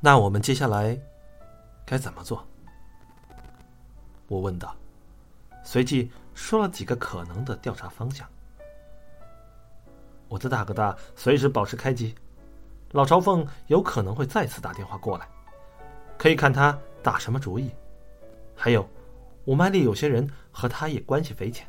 [0.00, 0.98] 那我们接下来
[1.84, 2.46] 该怎么做？
[4.28, 4.76] 我问道，
[5.64, 8.28] 随即说了几个可能的调查方向。
[10.28, 12.14] 我的大哥大随时保持开机，
[12.92, 15.26] 老朝奉有可能会再次打电话过来，
[16.16, 17.70] 可以看他打什么主意。
[18.54, 18.86] 还有，
[19.46, 21.66] 五麦里有些人和他也关系匪浅，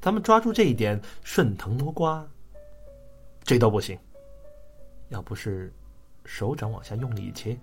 [0.00, 2.24] 咱们抓住这一点，顺藤摸瓜。
[3.42, 3.98] 这都不行，
[5.08, 5.72] 要不是
[6.24, 7.58] 手掌往下用力一切，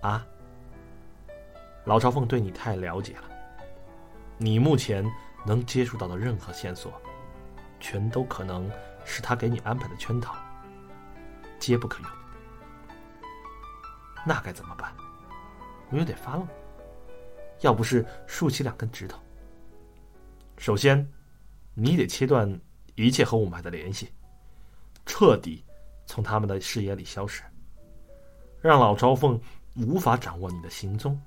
[0.00, 0.26] 啊？
[1.84, 3.24] 老朝奉对你太了解了，
[4.38, 5.04] 你目前
[5.46, 7.00] 能接触到的任何线索。
[7.80, 8.70] 全都可能
[9.04, 10.34] 是他给你安排的圈套，
[11.58, 12.10] 皆不可用。
[14.24, 14.90] 那该怎么办？
[15.90, 16.48] 我有点发愣。
[17.60, 19.20] 要不是竖起两根指头。
[20.56, 21.06] 首先，
[21.74, 22.58] 你得切断
[22.94, 24.10] 一切和雾霾的联系，
[25.04, 25.62] 彻底
[26.06, 27.42] 从他们的视野里消失，
[28.60, 29.40] 让老朝奉
[29.76, 31.20] 无法掌握你的行踪。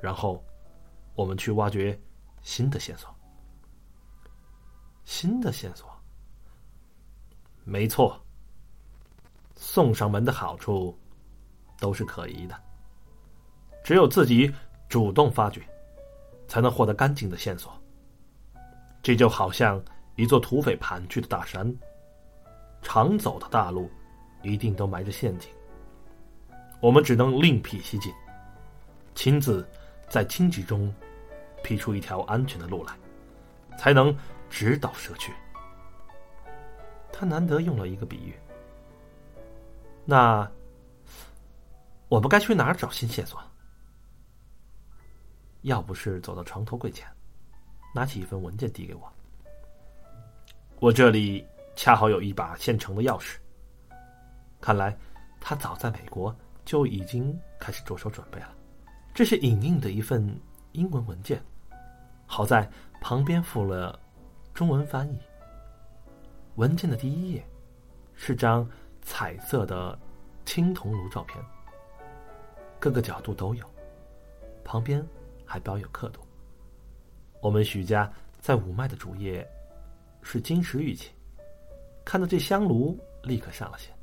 [0.00, 0.44] 然后，
[1.14, 1.98] 我们去挖掘
[2.42, 3.14] 新的线索。
[5.04, 5.90] 新的线索，
[7.64, 8.18] 没错。
[9.56, 10.96] 送上门的好处
[11.80, 12.54] 都是可疑的，
[13.82, 14.48] 只有自己
[14.88, 15.60] 主动发掘，
[16.46, 17.72] 才能获得干净的线索。
[19.02, 19.82] 这就好像
[20.14, 21.74] 一座土匪盘踞的大山，
[22.82, 23.90] 常走的大路
[24.42, 25.50] 一定都埋着陷阱。
[26.80, 28.12] 我们只能另辟蹊径，
[29.14, 29.68] 亲自
[30.08, 30.92] 在荆棘中
[31.62, 32.92] 辟出一条安全的路来，
[33.76, 34.16] 才能。
[34.50, 35.30] 直捣蛇穴。
[37.12, 38.34] 他难得用了一个比喻。
[40.06, 40.50] 那
[42.08, 43.38] 我们该去哪儿找新线索？
[45.60, 47.06] 要不是走到床头柜前，
[47.94, 49.12] 拿起一份文件递给我，
[50.80, 51.46] 我这里
[51.78, 53.36] 恰好有一把现成的钥匙。
[54.60, 54.98] 看来
[55.38, 56.34] 他早在美国
[56.64, 58.52] 就已经开始着手准备了。
[59.14, 60.28] 这是影印的一份
[60.72, 61.40] 英文文件，
[62.26, 62.68] 好在
[63.00, 63.96] 旁边附了。
[64.52, 65.20] 中文翻译。
[66.56, 67.48] 文件的第一页
[68.12, 68.68] 是张
[69.00, 69.96] 彩色的
[70.44, 71.40] 青铜炉照片，
[72.80, 73.64] 各个角度都有，
[74.64, 75.06] 旁边
[75.44, 76.20] 还标有刻度。
[77.40, 79.48] 我们许家在五脉的主页
[80.22, 81.12] 是金石玉器，
[82.08, 83.94] 看到这香炉立刻上了线。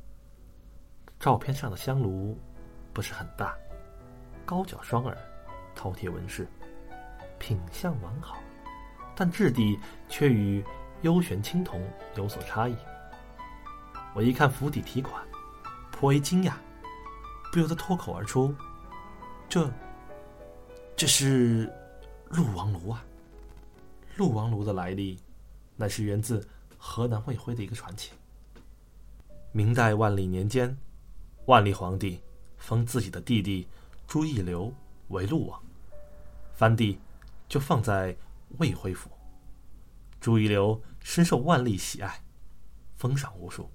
[1.20, 2.38] 照片上的香炉
[2.94, 3.58] 不是很大，
[4.46, 5.18] 高脚双耳，
[5.76, 6.48] 饕餮纹饰，
[7.40, 8.38] 品相完好。
[9.16, 9.76] 但质地
[10.08, 10.64] 却与
[11.02, 11.82] 幽玄青铜
[12.16, 12.76] 有所差异。
[14.14, 15.26] 我一看府邸题款，
[15.92, 16.54] 颇为惊讶，
[17.52, 18.54] 不由得脱口而出
[19.50, 19.68] ：“这，
[20.96, 21.68] 这是
[22.30, 23.04] 鹿王炉啊！”
[24.16, 25.20] 鹿王炉的来历，
[25.76, 26.48] 乃是源自
[26.88, 28.12] 河南魏辉的一个传奇。
[29.52, 30.78] 明代万历年间，
[31.46, 32.22] 万历皇帝
[32.58, 33.68] 封自己的弟弟
[34.08, 34.72] 朱义流
[35.08, 35.62] 为陆王，
[36.54, 37.00] 藩地
[37.50, 38.16] 就放在。
[38.60, 39.10] 魏辉府，
[40.22, 42.24] 朱一流深受万历喜爱，
[42.96, 43.70] 封赏无数。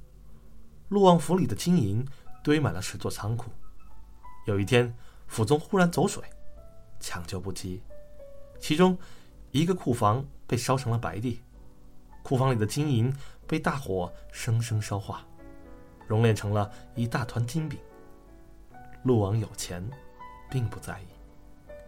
[0.89, 2.07] 陆王府里的金银
[2.43, 3.51] 堆满了十座仓库。
[4.47, 4.97] 有一天，
[5.27, 6.23] 府中忽然走水，
[7.01, 7.83] 抢救不及，
[8.61, 8.97] 其中
[9.51, 11.43] 一个库房被烧成了白地，
[12.23, 13.13] 库房里的金银
[13.47, 15.25] 被大火生生烧化，
[16.07, 17.79] 熔炼成了一大团金饼。
[19.03, 19.83] 陆王有钱，
[20.51, 21.07] 并不在意，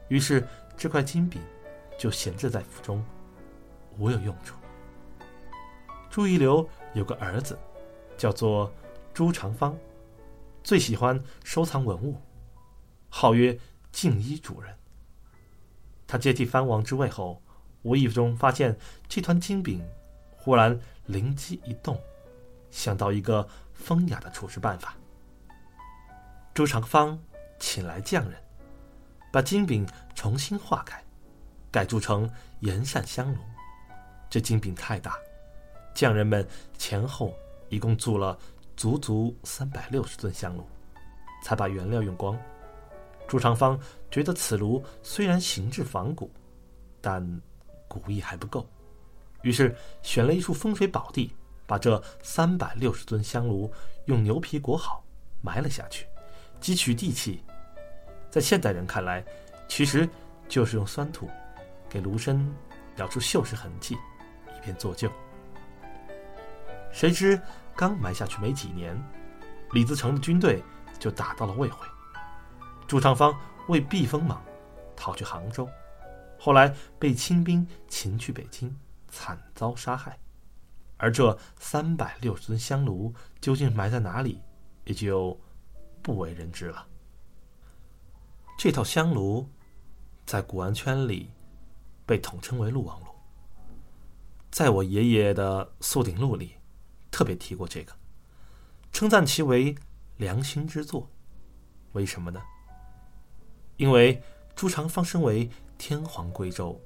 [0.08, 1.40] 于是这块金饼。
[1.98, 3.04] 就闲置在府中，
[3.96, 4.56] 无有用处。
[6.10, 7.56] 朱一流有个儿子，
[8.16, 8.72] 叫做
[9.14, 9.76] 朱长方，
[10.64, 12.16] 最喜欢收藏文物，
[13.08, 13.56] 号曰
[13.92, 14.74] 静衣主人。
[16.04, 17.40] 他接替藩王之位后，
[17.82, 18.76] 无意中发现
[19.06, 19.80] 这团金饼，
[20.44, 20.76] 忽然
[21.06, 21.96] 灵机一动，
[22.72, 24.96] 想到一个风雅的处置办法。
[26.52, 27.16] 朱长方
[27.60, 28.42] 请来匠人，
[29.32, 29.86] 把金饼
[30.16, 31.00] 重新化开。
[31.70, 32.28] 改铸成
[32.60, 33.38] 盐扇香炉，
[34.28, 35.16] 这金饼太大，
[35.94, 36.46] 匠人们
[36.76, 37.32] 前后
[37.68, 38.36] 一共铸了
[38.76, 40.66] 足足三百六十吨香炉，
[41.44, 42.36] 才把原料用光。
[43.28, 43.78] 朱长方
[44.10, 46.28] 觉得此炉虽然形制仿古，
[47.00, 47.40] 但
[47.88, 48.66] 古意还不够，
[49.42, 51.34] 于是选了一处风水宝地，
[51.66, 53.72] 把这三百六十尊香炉
[54.06, 55.04] 用牛皮裹好，
[55.40, 56.06] 埋了下去，
[56.60, 57.42] 汲取地气。
[58.30, 59.24] 在现代人看来，
[59.68, 60.08] 其实
[60.48, 61.28] 就是用酸土。
[61.88, 62.50] 给炉身
[62.96, 65.12] 咬出锈蚀痕迹，以便做旧。
[66.90, 67.38] 谁知
[67.76, 68.98] 刚埋下去没几年，
[69.72, 70.62] 李自成的军队
[70.98, 71.86] 就打到了魏会。
[72.86, 73.38] 朱长方
[73.68, 74.42] 为避锋芒，
[74.96, 75.68] 逃去杭州，
[76.38, 78.74] 后来被清兵擒去北京，
[79.12, 80.18] 惨遭杀害。
[80.96, 84.40] 而这三百六十吨香炉究竟埋在哪里，
[84.84, 85.38] 也就
[86.02, 86.86] 不为人知了。
[88.58, 89.48] 这套香炉，
[90.24, 91.30] 在古玩圈里
[92.06, 93.06] 被统称为鹿王炉。
[94.50, 96.54] 在我爷爷的《素鼎录》里，
[97.10, 97.92] 特别提过这个，
[98.92, 99.74] 称赞其为
[100.18, 101.08] 良心之作。
[101.92, 102.40] 为什么呢？
[103.76, 104.22] 因为
[104.54, 106.78] 朱常方身为天皇贵胄，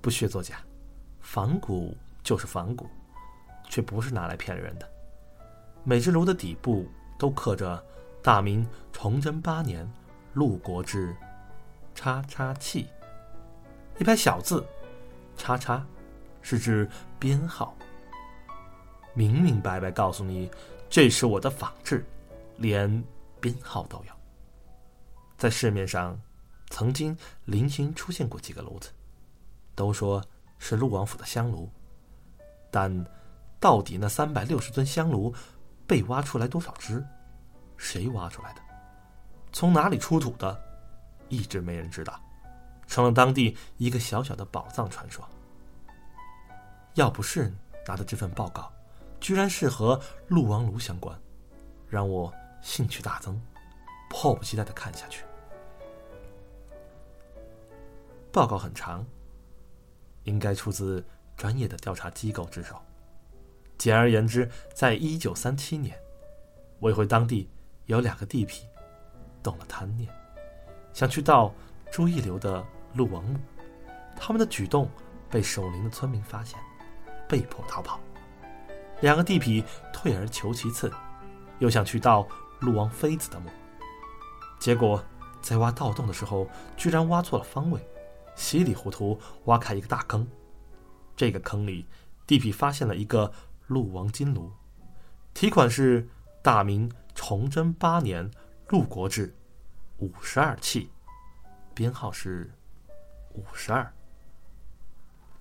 [0.00, 0.60] 不屑作假，
[1.22, 2.86] 仿古就是仿古，
[3.70, 4.86] 却不是拿来骗人的。
[5.82, 6.86] 每只炉的底部
[7.18, 7.82] 都刻着
[8.22, 9.90] 大明崇祯八年
[10.34, 11.16] 陆国志
[11.94, 12.88] 叉叉器，
[13.98, 14.62] 一排小字，
[15.36, 15.84] 叉叉。
[16.44, 16.90] 是指
[17.20, 17.72] 编号，
[19.14, 20.50] 明明白白告诉你，
[20.90, 22.04] 这是我的仿制，
[22.56, 23.00] 连
[23.40, 24.12] 编号都有。
[25.38, 26.20] 在市面上，
[26.70, 28.90] 曾经零星出现过几个炉子，
[29.76, 30.20] 都说
[30.64, 31.68] 是陆王府的香炉，
[32.70, 33.04] 但
[33.58, 35.34] 到底那三百六十尊香炉
[35.88, 37.04] 被挖出来多少只，
[37.76, 38.60] 谁挖出来的，
[39.52, 40.56] 从哪里出土的，
[41.28, 42.14] 一直没人知道，
[42.86, 45.28] 成了当地一个小小的宝藏传说。
[46.94, 47.52] 要不是
[47.84, 48.72] 拿的这份报告，
[49.18, 51.20] 居然是和陆王炉相关，
[51.88, 53.36] 让我兴趣大增，
[54.08, 55.24] 迫不及待的看下去。
[58.30, 59.04] 报告很长，
[60.24, 61.04] 应该出自
[61.36, 62.76] 专业的调查机构之手。
[63.78, 65.96] 简而言之，在一九三七年，
[66.78, 67.48] 我回当地
[67.86, 68.62] 有两个地痞
[69.42, 70.08] 动了贪念，
[70.92, 71.52] 想去盗
[71.90, 72.64] 朱一流的
[72.94, 73.38] 鹿王墓，
[74.16, 74.88] 他们的举动
[75.30, 76.58] 被守灵的村民发现。
[77.28, 77.98] 被迫逃跑，
[79.00, 80.92] 两个地痞退而求其次，
[81.60, 82.28] 又想去盗
[82.60, 83.48] 鹿王妃子的墓。
[84.60, 85.02] 结果
[85.40, 86.46] 在挖盗洞的时候，
[86.76, 87.80] 居然挖错了方位，
[88.42, 90.26] 稀里糊涂挖开一个大坑。
[91.14, 91.86] 这个坑里，
[92.26, 93.32] 地痞发现了一个
[93.68, 94.50] 陆王金炉，
[95.32, 96.08] 题款是
[96.42, 98.28] 大明崇祯八年
[98.70, 99.34] 陆国志
[99.98, 100.90] 五十二器，
[101.72, 102.50] 编号是
[103.34, 103.92] 五十二。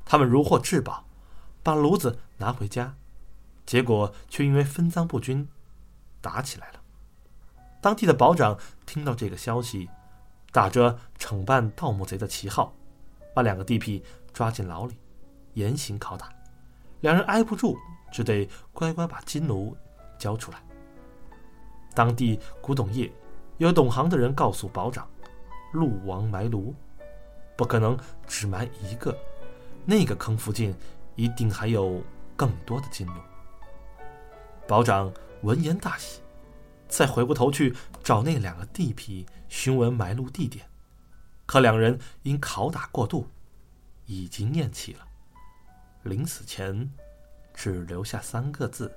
[0.06, 1.06] 他们如获至宝。
[1.64, 2.96] 把炉子拿回家，
[3.68, 5.48] 结果却因为分赃不均，
[6.20, 6.82] 打起来了。
[7.80, 8.58] 当地的保长
[8.88, 9.88] 听到这个消息，
[10.52, 12.74] 打着惩办盗墓贼的旗号，
[13.34, 14.02] 把两个地痞
[14.34, 14.96] 抓进牢里，
[15.54, 16.30] 严刑拷打。
[17.02, 17.78] 两人挨不住，
[18.12, 19.76] 只得乖乖把金炉
[20.18, 20.58] 交出来。
[21.94, 23.12] 当地古董业
[23.58, 25.10] 有懂行的人告诉保长，
[25.74, 26.74] 陆王埋炉，
[27.56, 27.98] 不可能
[28.28, 29.18] 只埋一个，
[29.86, 30.76] 那个坑附近。
[31.18, 32.02] 一定还有
[32.38, 33.14] 更多的金炉。
[34.66, 35.12] 保长
[35.42, 36.22] 闻言大喜，
[36.88, 40.66] 再回过头去找那两个地痞询问埋路地点，
[41.52, 43.28] 可两人因拷打过度，
[44.06, 45.06] 已经咽气了。
[46.04, 46.90] 临死前，
[47.54, 48.90] 只留下三个字：“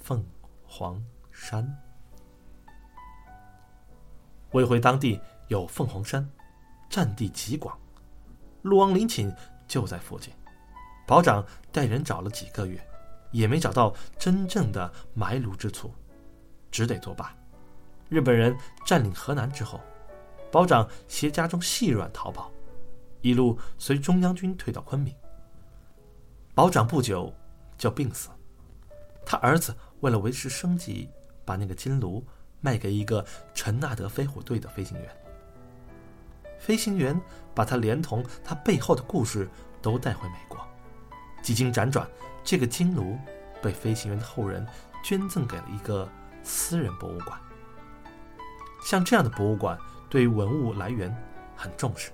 [0.00, 0.24] 凤
[0.64, 1.76] 凰山。”
[4.54, 6.24] 魏回当地有凤凰山，
[6.88, 7.76] 占地极广，
[8.62, 9.34] 陆王陵寝
[9.66, 10.32] 就在附近。
[11.04, 12.80] 保长带人找了几个月，
[13.32, 15.92] 也没找到真正的埋炉之处，
[16.70, 17.34] 只得作罢。
[18.08, 18.56] 日本人
[18.86, 19.80] 占领河南之后，
[20.50, 22.50] 保长携家中细软逃跑，
[23.20, 25.14] 一路随中央军退到昆明。
[26.54, 27.32] 保长不久
[27.78, 28.28] 就病死，
[29.24, 31.08] 他儿子为了维持生计，
[31.44, 32.24] 把那个金炉
[32.60, 35.08] 卖给一个陈纳德飞虎队的飞行员。
[36.58, 37.18] 飞行员
[37.54, 39.48] 把他连同他背后的故事
[39.80, 40.58] 都带回美国。
[41.42, 42.06] 几经辗转，
[42.44, 43.16] 这个金炉
[43.62, 44.66] 被飞行员的后人
[45.02, 46.06] 捐赠给了一个
[46.42, 47.40] 私人博物馆。
[48.84, 49.78] 像这样的博物馆
[50.10, 51.10] 对文物来源
[51.56, 52.10] 很重视，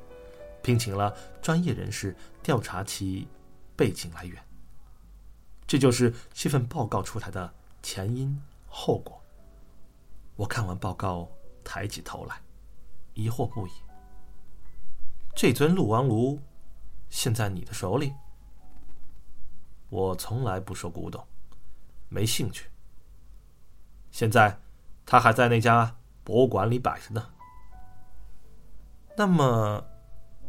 [0.62, 3.26] 聘请了专业人士调查其
[3.74, 4.40] 背景来源。
[5.66, 9.20] 这就是这份报告出台的前因后果。
[10.36, 11.26] 我看完报告，
[11.64, 12.40] 抬起头来，
[13.14, 13.70] 疑惑不已。
[15.34, 16.38] 这尊鹿王炉
[17.08, 18.12] 现在你的手里？
[19.88, 21.26] 我从来不收古董，
[22.08, 22.68] 没兴趣。
[24.10, 24.58] 现在，
[25.06, 27.30] 他还在那家博物馆里摆着呢。
[29.16, 29.82] 那么，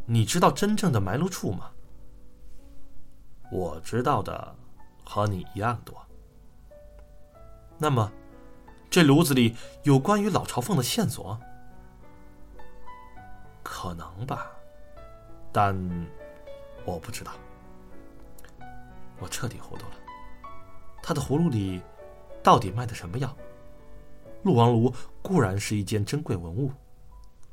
[0.05, 1.71] 你知道真正的埋路处吗？
[3.50, 4.55] 我知道的
[5.05, 5.95] 和你一样多。
[7.77, 8.12] 那么，
[8.89, 11.39] 这炉子里有关于老朝奉的线索？
[13.63, 14.51] 可能吧，
[15.53, 15.74] 但
[16.83, 17.31] 我不知道。
[19.19, 19.95] 我彻底糊涂了，
[21.01, 21.81] 他的葫芦里
[22.43, 23.33] 到底卖的什么药？
[24.43, 26.71] 陆王炉固然是一件珍贵文物，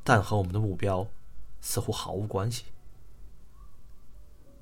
[0.04, 1.08] 但和我们的目标
[1.60, 2.66] 似乎毫无关系。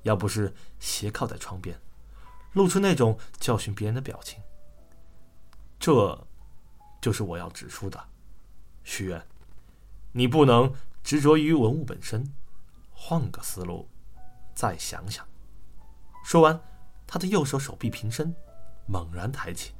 [0.01, 1.79] 要不是斜靠在窗边，
[2.53, 4.41] 露出那种教训别人的表情，
[5.79, 6.27] 这
[7.01, 8.03] 就是我要指出的
[8.83, 9.25] 许愿，
[10.11, 10.73] 你不能
[11.03, 12.33] 执着于文物本身，
[12.91, 13.87] 换个思路，
[14.55, 15.27] 再想想。
[16.23, 16.59] 说完，
[17.05, 18.33] 他的右手手臂平伸，
[18.85, 19.73] 猛然抬起，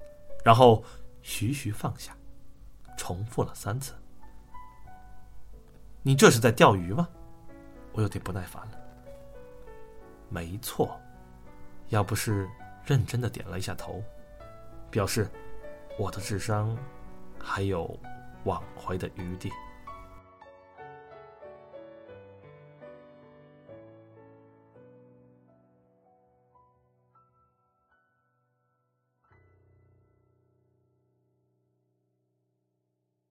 [0.44, 0.84] 然后
[1.22, 2.16] 徐徐放下，
[2.98, 3.94] 重复了三次。
[6.06, 7.08] 你这是在钓鱼吗？
[7.94, 8.78] 我有点不耐烦了。
[10.28, 11.00] 没错，
[11.88, 12.50] 要不是
[12.84, 14.04] 认真的点了一下头，
[14.92, 15.30] 表示
[15.98, 16.78] 我的智商
[17.40, 17.98] 还有
[18.44, 19.50] 挽回的余地。